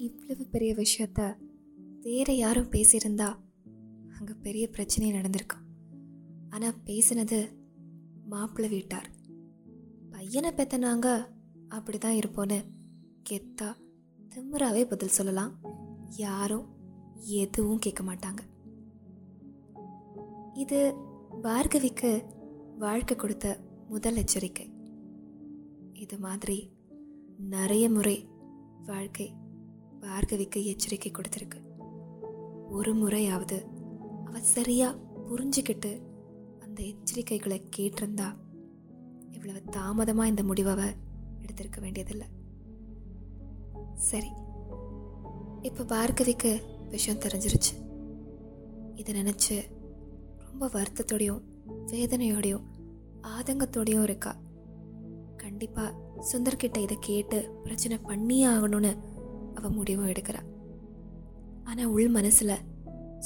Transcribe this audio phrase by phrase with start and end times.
[0.00, 1.36] இவ்வளவு பெரிய விஷயத்த
[2.00, 3.28] வேற யாரும் பேசியிருந்தா
[4.16, 5.66] அங்கே பெரிய பிரச்சனை நடந்திருக்கும்
[6.48, 7.38] ஆனால் பேசினது
[8.24, 9.08] மாப்பிள்ளை வீட்டார்.
[10.10, 11.08] பையனை பெத்தனாங்க
[11.68, 12.58] அப்படி தான் இருப்போன்னு
[13.30, 13.68] கெத்தா
[14.30, 15.52] திமுறாவே பதில் சொல்லலாம்.
[16.16, 16.66] யாரும்
[17.16, 18.42] எதுவும் கேட்க மாட்டாங்க.
[20.54, 20.94] இது
[21.42, 22.24] பார்கவிக்கு
[22.78, 23.58] வாழ்க்கை கொடுத்த
[23.88, 24.66] முதல் எச்சரிக்கை.
[25.92, 26.58] இது மாதிரி
[27.38, 28.28] நிறைய முறை
[28.86, 29.28] வாழ்க்கை
[30.00, 31.58] பார்கவிக்கு எச்சரிக்கை கொடுத்துருக்கு.
[32.70, 33.66] ஒரு முறையாவது
[34.24, 34.94] அவ சரியா
[35.28, 36.02] புரிஞ்சுக்கிட்டு
[36.58, 38.28] அந்த எச்சரிக்கைகளை கேட்டிருந்தா
[39.30, 40.82] இவ்வளவு தாமதமா இந்த முடிவை அவ
[41.42, 42.26] எடுத்திருக்க வேண்டியதில்லை.
[43.94, 44.30] சரி
[45.62, 46.50] இப்போ பார்கவிக்கு
[46.88, 47.74] விஷயம் தெரிஞ்சிருச்சு.
[48.94, 49.56] இதை நினச்சி
[50.38, 51.42] ரொம்ப வருத்தத்தோடையும்
[51.86, 52.64] வேதனையோடையும்
[53.22, 54.36] ஆதங்கத்தோடையும் இருக்கா.
[55.36, 55.84] கண்டிப்பா
[56.32, 59.09] சுந்தர்கிட்ட இதை கேட்டு பிரச்சனை பண்ணியே ஆகணும்னு
[59.54, 60.42] அவ முடிவும் எடுக்கிறா.
[61.64, 62.52] ஆனா உள் மனசுல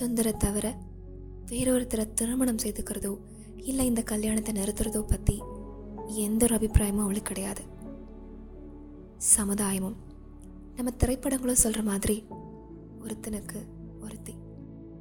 [0.00, 0.76] சுந்தரை தவிர
[1.46, 3.18] வேறொருத்தரை திருமணம் செய்துக்கிறதோ
[3.56, 5.42] இல்லை இந்த கல்யாணத்தை நிறுத்துறதோ பத்தி
[6.06, 7.62] எந்த ஒரு அபிப்பிராயமும் அவளுக்கு கிடையாது.
[9.36, 9.96] சமுதாயமும்.
[10.76, 12.24] நம்ம திரைப்படங்களும் சொல்ற மாதிரி
[13.00, 13.58] ஒருத்தனுக்கு
[14.00, 14.34] ஒருத்தி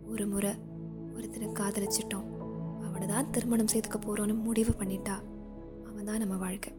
[0.08, 0.52] ஒரு முறை
[1.16, 2.28] ஒருத்தனை காதலிச்சிட்டோம்
[2.84, 5.16] அவனை தான் திருமணம் செய்துக்க போறோன்னு முடிவு பண்ணிட்டா
[5.88, 6.74] அவன் தான் நம்ம வாழ்க்கை.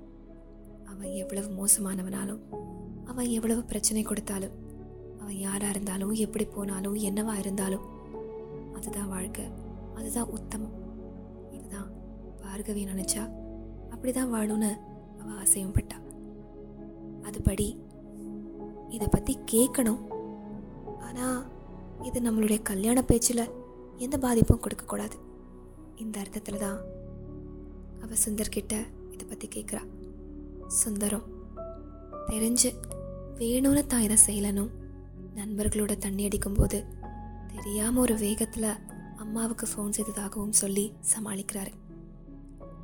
[0.84, 2.40] அவன் எவ்வளவு மோசமானவனாலும்
[3.16, 4.56] அவன் எவ்வளவு பிரச்சனை கொடுத்தாலும்
[5.20, 7.84] அவன் யாரா இருந்தாலும் எப்படி போனாலும் என்னவா இருந்தாலும்
[8.74, 9.44] அதுதான் வாழ்க்கை.
[9.94, 10.74] அதுதான் உத்தமம்.
[11.50, 11.88] இதுதான்
[12.42, 13.22] பார்கவி நினைச்சா
[13.92, 14.70] அப்படிதான் வாழும்னு
[15.20, 15.96] அவ ஆசையும் பட்டா.
[17.28, 17.68] அதுபடி
[18.88, 20.02] இதை பத்தி கேட்கணும்.
[21.00, 21.46] ஆனா
[22.02, 23.44] இது நம்மளுடைய கல்யாண பேச்சில்
[23.96, 25.18] எந்த பாதிப்பும் கொடுக்கக்கூடாது
[25.96, 26.78] இந்த அர்த்தத்தில் தான்
[28.02, 28.74] அவ சுந்தர்கிட்ட
[29.10, 29.82] இதை பற்றி கேட்குறா.
[30.66, 31.26] சுந்தரம்
[32.28, 32.70] தெரிஞ்சு
[33.38, 34.70] வேணும்னு தான் இதை செய்யலனும்.
[35.34, 36.84] நண்பர்களோட தண்ணி அடிக்கும்போது
[37.52, 38.70] தெரியாமல் ஒரு வேகத்தில்
[39.16, 41.72] அம்மாவுக்கு ஃபோன் செய்ததாகவும் சொல்லி சமாளிக்கிறாரு.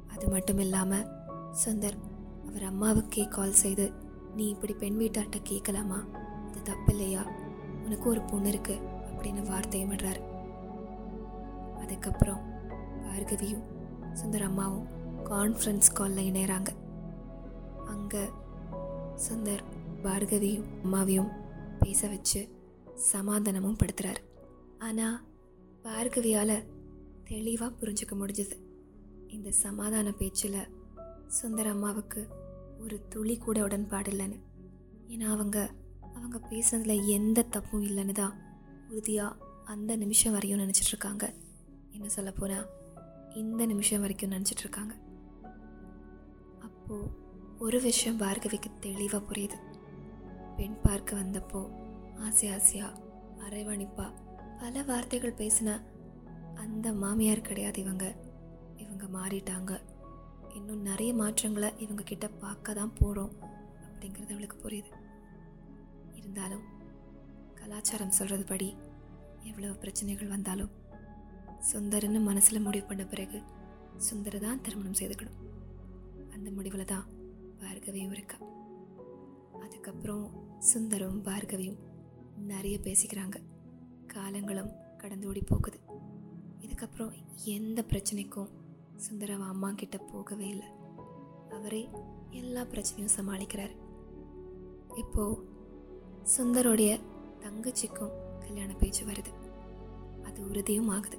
[0.08, 1.06] அது மட்டும் இல்லாமல்
[1.64, 1.98] சுந்தர்
[2.48, 3.92] அவர் அம்மாவுக்கே கால் செய்து
[4.36, 6.04] நீ இப்படி பெண் வீட்டார்கிட்ட கேட்கலாமா
[6.46, 7.22] அது தப்பில்லையா?
[7.84, 8.76] உனக்கு ஒரு பொண்ணு இருக்கு
[9.08, 10.22] அப்படின்னு வார்த்தையும் விடுறாரு.
[11.80, 12.42] அதுக்கப்புறம்
[13.04, 13.64] பார்கவியும்
[14.14, 14.86] சுந்தர் அம்மாவும்
[15.24, 16.70] கான்ஃபரன்ஸ் காலில் இணையிறாங்க.
[17.86, 18.24] அங்கே
[19.28, 19.64] சுந்தர்
[20.02, 21.30] பார்கவியும் அம்மாவையும்
[21.78, 22.40] பேச வச்சு
[23.12, 24.20] சமாதானமும் படுத்துகிறார்
[24.78, 25.18] ஆனால்
[25.82, 26.56] பார்கவியால்
[27.24, 28.56] தெளிவாக புரிஞ்சுக்க முடிஞ்சது.
[29.28, 30.58] இந்த சமாதான பேச்சில்
[31.26, 32.28] சுந்தர அம்மாவுக்கு
[32.78, 34.38] ஒரு துளி கூட உடன்பாடு இல்லைன்னு.
[35.08, 35.70] ஏன்னா அவங்க
[36.14, 38.34] அவங்க பேசுனதில் எந்த தப்பும் இல்லைன்னு தான்
[38.90, 41.24] உறுதியாக அந்த நிமிஷம் வரையும் நினச்சிட்டு இருக்காங்க
[41.90, 42.68] என்ன சொல்லப்போனால்
[43.34, 44.94] இந்த நிமிஷம் வரைக்கும் நினச்சிட்ருக்காங்க.
[46.60, 47.10] அப்போது
[47.58, 49.58] ஒரு விஷயம் பார்கவிக்கு தெளிவாக புரியுது.
[50.56, 51.60] பெண் பார்க்க வந்தப்போ
[52.18, 52.88] ஆசை ஆசையா
[53.46, 54.12] அரைவணிப்பா.
[54.60, 55.82] பல வார்த்தைகள் பேசின
[56.54, 58.16] அந்த மாமியார் கிடையாது இவங்க.
[58.76, 59.80] இவங்க மாறிட்டாங்க.
[60.54, 63.32] இன்னும் நிறைய மாற்றங்களை இவங்க கிட்ட பார்க்க தான் போகிறோம்
[63.86, 64.92] அப்படிங்கிறது அவளுக்கு புரியுது.
[66.14, 66.64] இருந்தாலும்
[67.54, 68.76] கலாச்சாரம் சொல்கிறது படி
[69.42, 70.72] எவ்வளவு பிரச்சனைகள் வந்தாலும்
[71.72, 73.42] சுந்தர்னு மனசில் முடிவு பண்ண பிறகு
[73.96, 75.40] சுந்தர தான் திருமணம் செய்துக்கணும்.
[76.34, 77.06] அந்த முடிவில் தான்
[77.60, 78.38] பார்கவியும் இருக்கா.
[79.60, 81.76] அதுக்கப்புறம் சுந்தரும் பார்கவியும்
[82.36, 83.36] நிறைய பேசிக்கிறாங்க.
[84.06, 85.80] காலங்களும் கடந்து ஓடி போகுது.
[86.60, 87.12] இதுக்கப்புறம்
[87.44, 88.48] எந்த பிரச்சனைக்கும்
[88.96, 90.66] சுந்தரம் அம்மா கிட்ட போகவே இல்லை.
[91.50, 91.88] அவரே
[92.30, 93.76] எல்லா பிரச்சனையும் சமாளிக்கிறார்.
[94.96, 95.42] இப்போ
[96.38, 97.00] சுந்தரோடைய
[97.40, 99.32] தங்கச்சிக்கும் கல்யாண பேச்சு வருது.
[100.22, 101.18] அது உறுதியும் ஆகுது.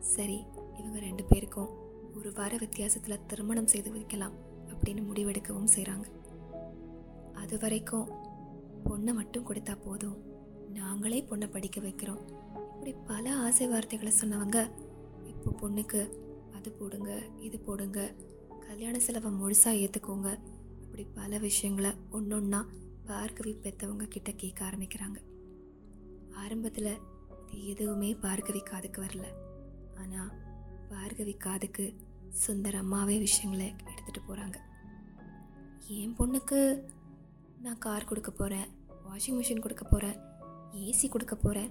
[0.00, 0.44] சரி
[0.78, 1.68] இவங்க ரெண்டு பேருக்கும்
[2.16, 4.32] ஒரு வார வித்தியாசத்தில் திருமணம் செய்து வைக்கலாம்
[4.66, 6.04] அப்படின்னு முடிவெடுக்கவும் செய்கிறாங்க
[7.44, 8.08] அது வரைக்கும்
[8.86, 10.18] பொண்ணை மட்டும் கொடுத்தா போதும்.
[10.78, 12.22] நாங்களே பொண்ணை படிக்க வைக்கிறோம்.
[12.74, 14.58] இப்படி பல ஆசை வார்த்தைகளை சொன்னவங்க
[15.32, 16.00] இப்போ பொண்ணுக்கு
[16.56, 17.10] அது போடுங்க
[17.40, 18.00] இது போடுங்க
[18.66, 20.30] கல்யாண செலவை முழுசாக ஏற்றுக்கோங்க
[20.84, 22.60] இப்படி பல விஷயங்களை ஒன்றொன்னா
[23.08, 25.18] பார்கவி பெற்றவங்க கிட்ட கேட்க ஆரம்பிக்கிறாங்க.
[26.42, 26.92] ஆரம்பத்தில்
[27.50, 29.26] இது எதுவுமே பார்கவி காதுக்கு வரல.
[30.00, 30.30] ஆனால்
[30.92, 31.86] பார்கவி காதுக்கு
[32.44, 34.58] சுந்தர் அம்மாவே விஷயங்களை எடுத்துகிட்டு போகிறாங்க
[35.98, 36.60] என் பொண்ணுக்கு
[37.64, 38.68] நான் கார் கொடுக்க போகிறேன்
[39.04, 40.16] வாஷிங் மிஷின் கொடுக்க போகிறேன்
[40.86, 41.70] ஏசி கொடுக்க போகிறேன்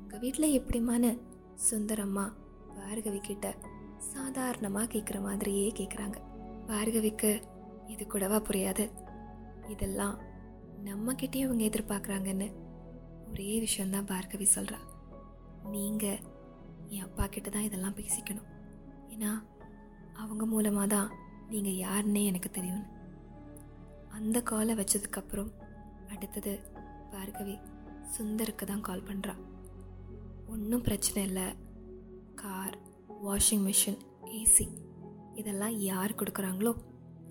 [0.00, 1.10] உங்கள் வீட்டில் எப்படிமான்னு
[1.68, 2.24] சுந்தரம்மா
[2.76, 3.48] பார்கவி கிட்ட
[4.12, 6.18] சாதாரணமாக கேட்குற மாதிரியே கேட்குறாங்க
[6.70, 7.30] பார்கவிக்கு
[7.92, 8.84] இது கூடவா புரியாது.
[9.72, 10.16] இதெல்லாம்
[10.88, 12.48] நம்மக்கிட்டேயும் அவங்க எதிர்பார்க்குறாங்கன்னு
[13.30, 14.80] ஒரே விஷயந்தான் பார்கவி சொல்கிறா
[15.74, 16.22] நீங்கள்
[16.94, 18.50] என் அப்பா கிட்ட தான் இதெல்லாம் பேசிக்கணும்.
[19.14, 19.30] ஏன்னா
[20.22, 21.08] அவங்க மூலமாக தான்
[21.52, 22.90] நீங்கள் யாருன்னே எனக்கு தெரியும்னு.
[24.14, 25.50] அந்த காலை வச்சதுக்கப்புறம்
[26.08, 26.52] அடுத்தது
[27.12, 27.56] பார்கவி
[28.16, 29.34] சுந்தருக்கு தான் கால் பண்ணுறா
[30.48, 31.46] ஒன்றும் பிரச்சனை இல்லை.
[32.34, 32.76] கார்
[33.24, 33.98] வாஷிங் மிஷின்
[34.30, 34.66] ஏசி
[35.34, 36.72] இதெல்லாம் யார் கொடுக்குறாங்களோ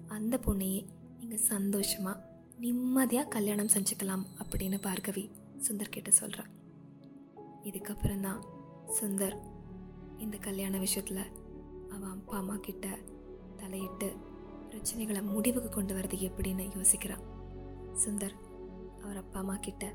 [0.07, 0.81] அந்த பொண்ணையே
[1.19, 2.21] நீங்கள் சந்தோஷமாக
[2.59, 5.23] நிம்மதியாக கல்யாணம் செஞ்சுக்கலாம் அப்படின்னு பார்கவி
[5.67, 6.51] சுந்தர் கிட்ட சொல்கிறான்
[7.63, 8.41] இதுக்கப்புறம் தான்
[8.99, 9.37] சுந்தர்
[10.17, 11.23] இந்த கல்யாண விஷயத்தில்
[11.91, 12.87] அவன் அப்பா அம்மா கிட்ட
[13.57, 14.09] தலையிட்டு
[14.73, 17.25] பிரச்சனைகளை முடிவுக்கு கொண்டு வரது எப்படின்னு யோசிக்கிறான்.
[18.03, 18.35] சுந்தர்
[19.03, 19.85] அவர் அப்பா அம்மா கிட்ட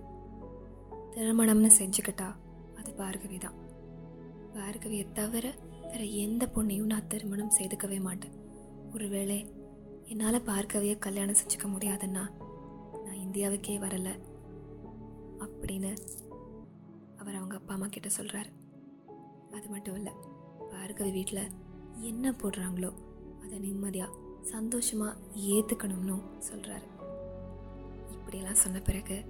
[1.15, 2.29] திருமணம்னு செஞ்சுக்கிட்டா
[2.79, 3.57] அது பார்கவி தான்
[4.57, 5.47] பார்கவியை தவிர
[5.91, 8.37] வேற எந்த பொண்ணையும் நான் திருமணம் செய்துக்கவே மாட்டேன்.
[8.95, 9.39] ஒருவேளை
[10.13, 12.25] என்னால் பார்கவியை கல்யாணம் செஞ்சுக்க முடியாதுன்னா
[13.05, 14.15] நான் இந்தியாவுக்கே வரலை
[15.45, 15.91] அப்படின்னு
[17.21, 18.53] அவர் அவங்க அப்பா அம்மா கிட்ட சொல்கிறாரு
[19.57, 20.15] அது மட்டும் இல்லை
[20.73, 21.45] பார்கவி வீட்டில்
[22.11, 22.93] என்ன போடுறாங்களோ
[23.45, 26.87] அதை நிம்மதியாக சந்தோஷமாக ஏற்றுக்கணும்னு சொல்கிறாரு
[28.11, 29.25] இப்படியெல்லாம் சொன்ன பிறகு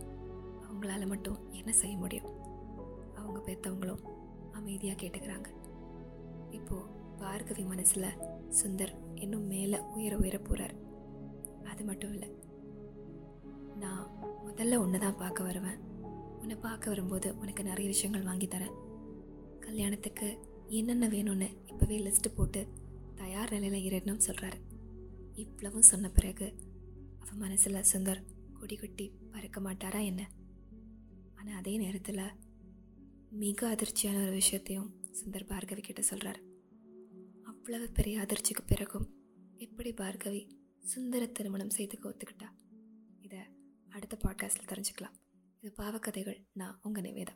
[0.63, 2.27] அவங்களால மட்டும் என்ன செய்ய முடியும்?
[3.15, 4.05] அவங்க பெற்றவங்களும்
[4.53, 5.47] அமைதியாக கேட்டுக்கிறாங்க.
[6.51, 6.89] இப்போது
[7.19, 8.17] பார்கவி மனசில்
[8.63, 10.75] சுந்தர் இன்னும் மேலே உயர உயர போகிறார்
[11.65, 12.37] அது மட்டும் இல்லை
[13.77, 14.11] நான்
[14.47, 15.79] முதல்ல ஒன்று தான் பார்க்க வருவேன்.
[16.41, 18.77] உன்னை பார்க்க வரும்போது உனக்கு நிறைய விஷயங்கள் வாங்கி தரேன்.
[19.61, 22.69] கல்யாணத்துக்கு என்னென்ன வேணும்னு இப்போவே லிஸ்ட்டு போட்டு
[23.15, 24.68] தயார் நிலையில் இருன்னு சொல்கிறாரு
[25.39, 26.47] இவ்வளவும் சொன்ன பிறகு
[27.19, 30.23] அவன் மனசில் சுந்தர் கொடி கொட்டி பறக்க மாட்டாரா என்ன?
[31.35, 32.21] ஆனால் அதே நேரத்தில்
[33.31, 36.41] மிக அதிர்ச்சியான ஒரு விஷயத்தையும் சுந்தர் பார்கவி கிட்ட சொல்கிறார்
[37.43, 39.07] அவ்வளவு பெரிய அதிர்ச்சிக்கு பிறகும்
[39.57, 40.43] எப்படி பார்கவி
[40.81, 42.49] சுந்தர திருமணம் செய்துக்க ஒத்துக்கிட்டா?
[43.21, 43.39] இதை
[43.89, 45.17] அடுத்த பாட்காஸ்ட்டில் தெரிஞ்சுக்கலாம்.
[45.61, 47.35] இது பாவக்கதைகள் நான் உங்கள் நிவேதா